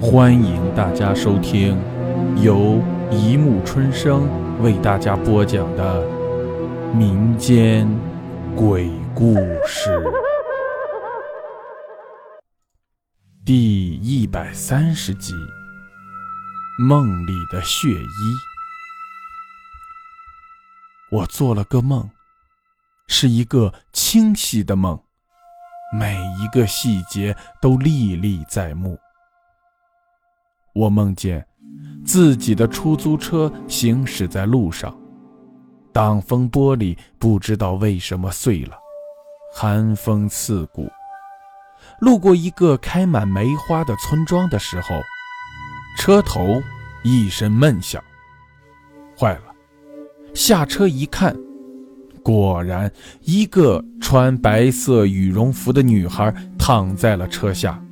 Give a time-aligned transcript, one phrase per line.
[0.00, 1.76] 欢迎大家收听
[2.40, 4.28] 由一木春生
[4.62, 6.06] 为大家播讲的
[6.94, 7.84] 民间
[8.54, 9.34] 鬼故
[9.66, 10.00] 事
[13.44, 15.34] 第一百三十集
[16.80, 17.92] 《梦里的血衣》。
[21.10, 22.08] 我做了个梦，
[23.08, 25.02] 是一个清晰的梦，
[25.92, 28.96] 每一个细节都历历在目。
[30.78, 31.44] 我梦见
[32.04, 34.96] 自己的出租车行驶在路上，
[35.92, 38.76] 挡风玻璃不知道为什么碎了，
[39.52, 40.88] 寒风刺骨。
[42.00, 44.94] 路过一个开满梅花的村庄的时候，
[45.96, 46.62] 车头
[47.02, 48.00] 一声闷响，
[49.18, 49.52] 坏了！
[50.32, 51.36] 下车一看，
[52.22, 52.90] 果然
[53.22, 57.82] 一个穿白色羽绒服的女孩躺在了车下。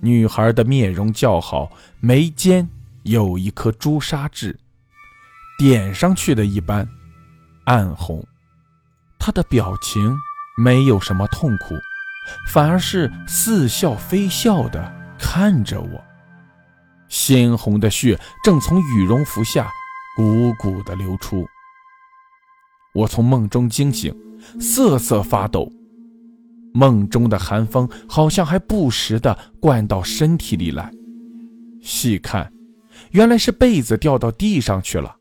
[0.00, 1.70] 女孩的面容较好，
[2.00, 2.68] 眉间
[3.02, 4.58] 有一颗朱砂痣，
[5.58, 6.88] 点上去的一般，
[7.64, 8.24] 暗红。
[9.18, 10.16] 她的表情
[10.56, 11.74] 没有什么痛苦，
[12.48, 16.04] 反而是似笑非笑的看着我。
[17.08, 19.68] 鲜红的血正从羽绒服下
[20.18, 21.46] 汩汩的流出。
[22.94, 24.14] 我从梦中惊醒，
[24.60, 25.72] 瑟瑟发抖。
[26.78, 30.88] 梦中的寒风好像还不时地灌到身体里来，
[31.82, 32.52] 细看，
[33.10, 35.16] 原来是被子掉到地上去了。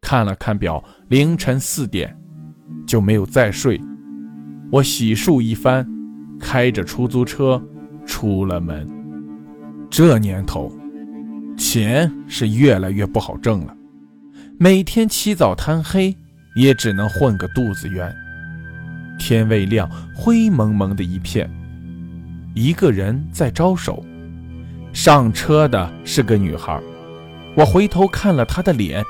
[0.00, 2.16] 看了看表，凌晨四点，
[2.86, 3.78] 就没有再睡。
[4.72, 5.86] 我洗漱一番，
[6.40, 7.62] 开着出租车
[8.06, 8.88] 出了门。
[9.90, 10.72] 这年头，
[11.58, 13.76] 钱是越来越不好挣了，
[14.58, 16.16] 每天起早贪黑，
[16.56, 18.10] 也只能混个肚子圆。
[19.18, 21.50] 天未亮，灰蒙蒙的一片。
[22.54, 24.04] 一个人在招手，
[24.92, 26.80] 上车的是个女孩。
[27.54, 29.04] 我回头看了她的脸，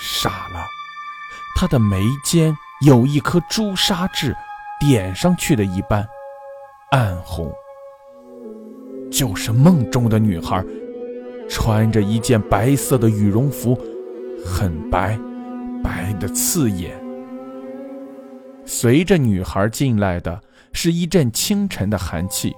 [0.00, 0.64] 傻了。
[1.56, 4.34] 她的眉间有一颗朱砂痣，
[4.80, 6.06] 点上去的一般，
[6.92, 7.52] 暗红。
[9.10, 10.62] 就是梦中的女孩，
[11.48, 13.78] 穿着一件白色的羽绒服，
[14.44, 15.18] 很白，
[15.82, 16.97] 白的刺眼。
[18.70, 20.38] 随着女孩进来的
[20.74, 22.54] 是一阵清晨的寒气，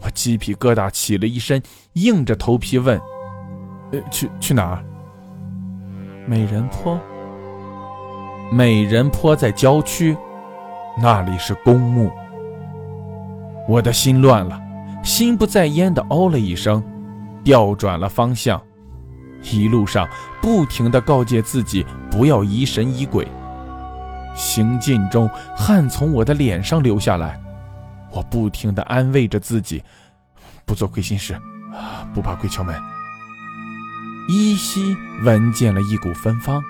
[0.00, 1.60] 我鸡皮疙瘩起了一身，
[1.94, 2.96] 硬着头皮问
[3.90, 4.84] ：“呃，去去哪儿？”
[6.28, 6.96] 美人坡。
[8.52, 10.16] 美人坡在郊区，
[11.02, 12.08] 那里是公墓。
[13.68, 14.56] 我的心乱了，
[15.02, 16.80] 心不在焉的哦了一声，
[17.42, 18.62] 调转了方向，
[19.42, 20.08] 一路上
[20.40, 23.26] 不停的告诫自己不要疑神疑鬼。
[24.36, 27.40] 行进中，汗从我的脸上流下来，
[28.12, 29.82] 我不停地安慰着自己，
[30.64, 31.36] 不做亏心事，
[32.14, 32.74] 不怕鬼敲门。
[34.28, 36.62] 依稀闻见了一股芬芳，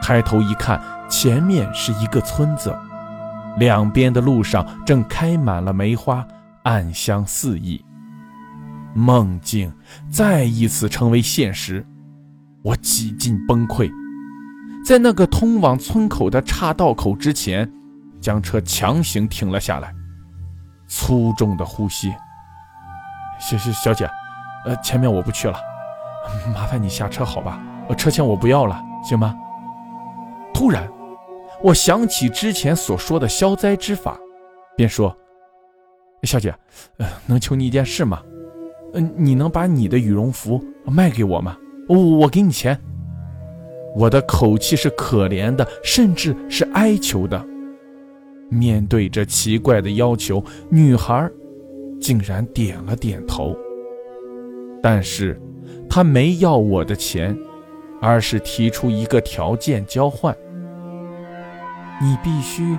[0.00, 2.74] 抬头一看，前面是一个村子，
[3.58, 6.26] 两边的路上正开满了梅花，
[6.62, 7.84] 暗香四溢。
[8.94, 9.72] 梦境
[10.08, 11.84] 再一次成为现实，
[12.62, 13.90] 我几近崩溃。
[14.84, 17.70] 在那个通往村口的岔道口之前，
[18.20, 19.90] 将车强行停了下来，
[20.86, 22.12] 粗重的呼吸。
[23.40, 24.08] 小小小姐，
[24.66, 25.58] 呃，前面我不去了，
[26.54, 27.60] 麻烦你下车好吧？
[27.88, 29.34] 呃车钱我不要了，行吗？
[30.52, 30.86] 突然，
[31.62, 34.18] 我想起之前所说的消灾之法，
[34.76, 35.16] 便说
[36.24, 36.54] ：“小姐，
[36.98, 38.22] 呃，能求你一件事吗？
[38.92, 41.56] 嗯，你能把你的羽绒服卖给我吗？
[41.88, 42.78] 我我给你钱。”
[43.94, 47.44] 我的口气是可怜的，甚至是哀求的。
[48.50, 51.30] 面对这奇怪的要求，女孩
[52.00, 53.56] 竟然点了点头。
[54.82, 55.40] 但是，
[55.88, 57.36] 她没要我的钱，
[58.00, 60.36] 而是提出一个条件交换：
[62.00, 62.76] 你必须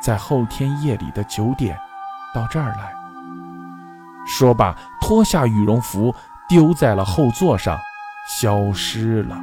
[0.00, 1.76] 在后天夜里的九点
[2.34, 2.94] 到这儿来。
[4.26, 6.14] 说罢，脱下羽绒服，
[6.48, 7.76] 丢在了后座上，
[8.28, 9.36] 消失了。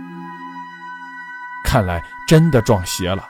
[1.65, 3.27] 看来真的撞邪了。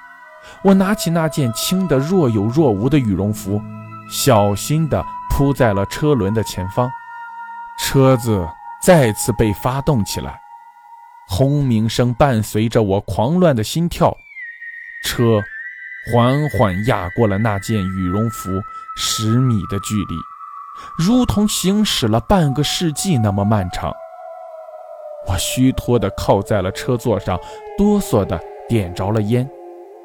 [0.64, 3.60] 我拿起那件轻的若有若无的羽绒服，
[4.10, 6.92] 小心地铺在了车轮的前方。
[7.80, 8.48] 车子
[8.84, 10.40] 再次被发动起来，
[11.28, 14.16] 轰鸣声伴随着我狂乱的心跳。
[15.04, 15.42] 车
[16.14, 18.50] 缓缓压过了那件羽绒服
[18.96, 20.16] 十米的距离，
[20.98, 23.92] 如同行驶了半个世纪那么漫长。
[25.27, 27.39] 我虚脱地靠在了车座上，
[27.77, 28.39] 哆嗦地
[28.69, 29.50] 点着了烟，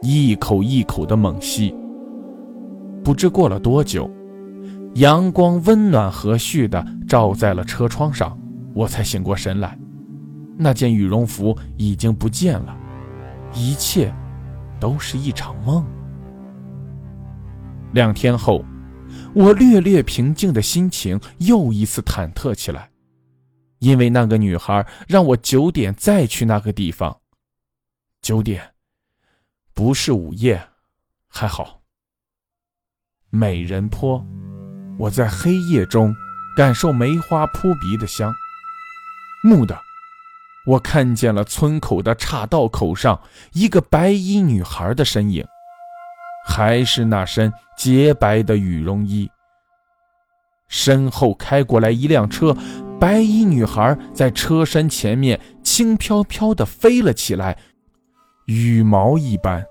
[0.03, 1.75] 一口一口地猛吸。
[3.05, 4.11] 不知过了多久，
[4.95, 8.39] 阳光温暖和煦的照在了车窗上，
[8.75, 9.79] 我才醒过神来。
[10.59, 12.77] 那件羽绒服已经不见了，
[13.55, 14.13] 一切
[14.79, 15.83] 都是一场梦。
[17.93, 18.63] 两天后，
[19.35, 22.90] 我略略平静的心情又一次忐忑起来，
[23.81, 27.21] 因为那个女孩让我九点再去那个地方。
[28.23, 28.73] 九点，
[29.75, 30.63] 不是午夜，
[31.29, 31.83] 还好。
[33.31, 34.25] 美人坡，
[34.99, 36.15] 我在黑夜中
[36.57, 38.33] 感受梅花扑鼻的香。
[39.45, 39.79] 蓦地，
[40.67, 43.21] 我看见了村口的岔道口上
[43.53, 45.47] 一个白衣女孩的身影。
[46.47, 49.31] 还是那身洁白的羽绒衣。
[50.69, 52.57] 身后开过来一辆车，
[53.01, 57.57] 白衣女孩在车身前面轻飘飘地飞了起来，
[58.45, 59.65] 羽毛一般。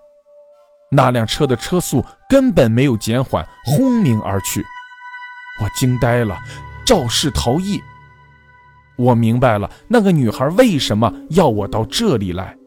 [0.91, 4.65] 那辆车的车速根本没有减缓，轰鸣而去。
[5.61, 6.35] 我惊呆了，
[6.83, 7.79] 肇事逃逸。
[8.95, 12.57] 我明白了，那个女孩为什么要我到这里来，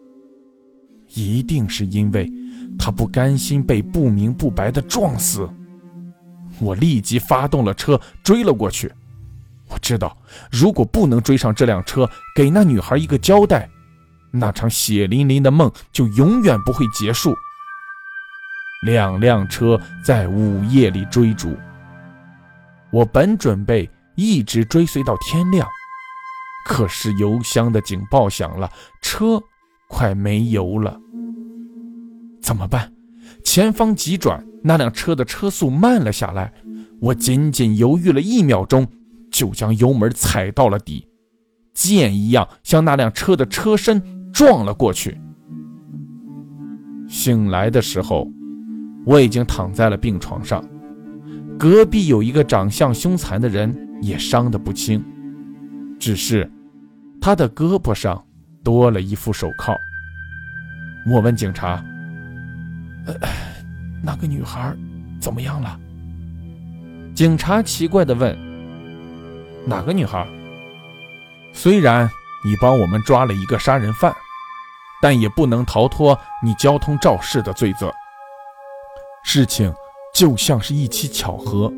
[1.09, 2.31] 一定是因为。
[2.79, 5.49] 她不甘心被不明不白的撞死，
[6.61, 8.91] 我立即发动了车追了过去。
[9.73, 10.15] 我知道，
[10.51, 13.71] 如果不能追上这辆车，给那女孩一个交代，
[14.31, 17.35] 那场血淋淋的梦就永远不会结束。
[18.85, 21.57] 两辆车在午夜里追逐，
[22.91, 25.67] 我本准备一直追随到天亮，
[26.67, 28.71] 可是油箱的警报响了，
[29.01, 29.41] 车
[29.89, 31.01] 快没油了。
[32.43, 32.93] 怎么办？
[33.43, 36.53] 前方急转，那辆车的车速慢了下来。
[37.01, 38.87] 我仅仅犹豫了一秒钟，
[39.33, 41.09] 就将油门踩到了底，
[41.75, 44.01] 箭一样向那辆车的车身
[44.33, 45.19] 撞了过去。
[47.09, 48.29] 醒来的时候，
[49.05, 50.65] 我已经躺在了病床上，
[51.59, 55.03] 隔壁有一个长相凶残的人，也伤得不轻，
[55.99, 56.49] 只是
[57.21, 58.23] 他的胳膊上
[58.63, 59.75] 多了一副手铐。
[61.11, 61.83] 我问警察。
[64.05, 64.75] 那个女孩
[65.21, 65.79] 怎么样了？
[67.15, 68.37] 警察奇怪地问
[69.67, 70.27] ：“哪个女孩？”
[71.53, 72.09] 虽然
[72.45, 74.15] 你帮我们抓了一个杀人犯，
[75.01, 77.93] 但也不能逃脱你交通肇事的罪责。
[79.25, 79.73] 事情
[80.15, 81.73] 就像是一起巧合，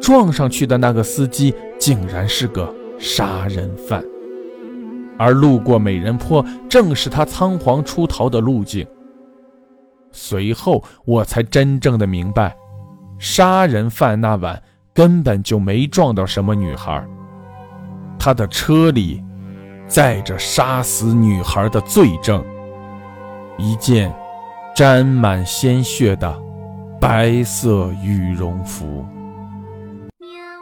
[0.00, 4.02] 撞上去的那个司机竟然是个杀人犯，
[5.18, 8.86] 而路过美人坡正是他仓皇出逃的路径。
[10.12, 12.56] 随后我才真正的明白，
[13.18, 14.62] 杀人犯那晚
[15.00, 17.02] 根本就没撞到什么女孩，
[18.18, 19.24] 他的车里
[19.88, 22.44] 载着杀死女孩的罪证，
[23.56, 24.14] 一件
[24.76, 26.38] 沾满鲜血的
[27.00, 29.02] 白色羽绒服。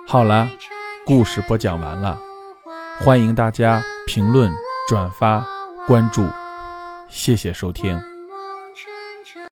[0.07, 0.49] 好了，
[1.05, 2.17] 故事播讲完了，
[3.01, 4.49] 欢迎大家评论、
[4.89, 5.45] 转发、
[5.85, 6.25] 关注，
[7.09, 8.01] 谢谢收听。